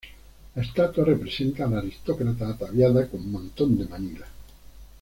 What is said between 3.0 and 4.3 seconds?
con mantón de Manila.